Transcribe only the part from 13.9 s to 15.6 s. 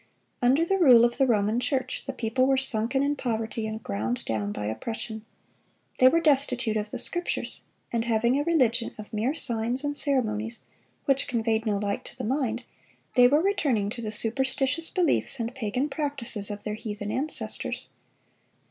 to the superstitious beliefs and